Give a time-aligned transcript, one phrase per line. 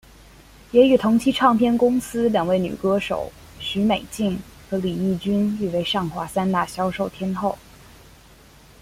[0.71, 7.55] 也与同期唱片公司两位女歌手许美静和李翊君誉为上华三大销售天后。